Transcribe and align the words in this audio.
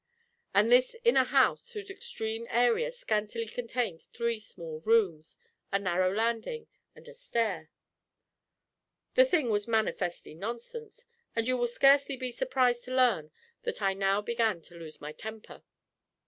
And 0.55 0.71
this 0.71 0.95
in 1.05 1.15
a 1.15 1.25
house 1.25 1.73
whose 1.73 1.91
extreme 1.91 2.47
area 2.49 2.91
scantily 2.91 3.45
contained 3.45 4.01
three 4.01 4.39
small 4.39 4.79
rooms, 4.79 5.37
a 5.71 5.77
narrow 5.77 6.11
landing, 6.11 6.65
and 6.95 7.05
the 7.05 7.13
stair! 7.13 7.69
The 9.13 9.25
thing 9.25 9.51
was 9.51 9.67
manifestly 9.67 10.33
nonsense; 10.33 11.05
and 11.35 11.47
you 11.47 11.55
will 11.55 11.67
scarcely 11.67 12.17
be 12.17 12.31
surprised 12.31 12.83
to 12.85 12.95
learn 12.95 13.29
that 13.61 13.79
I 13.79 13.93
now 13.93 14.23
began 14.23 14.63
to 14.63 14.75
lose 14.75 14.99
my 14.99 15.11
temper. 15.11 15.61